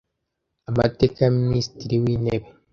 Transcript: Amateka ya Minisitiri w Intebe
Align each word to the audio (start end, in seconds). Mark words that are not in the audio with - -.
Amateka 0.69 1.17
ya 1.23 1.33
Minisitiri 1.39 1.95
w 2.03 2.05
Intebe 2.13 2.47